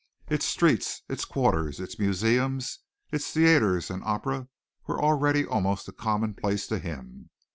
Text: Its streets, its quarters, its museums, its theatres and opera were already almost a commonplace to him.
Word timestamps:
Its 0.27 0.47
streets, 0.47 1.03
its 1.07 1.25
quarters, 1.25 1.79
its 1.79 1.99
museums, 1.99 2.79
its 3.11 3.29
theatres 3.31 3.91
and 3.91 4.03
opera 4.03 4.47
were 4.87 4.99
already 4.99 5.45
almost 5.45 5.87
a 5.87 5.91
commonplace 5.91 6.65
to 6.65 6.79
him. 6.79 7.29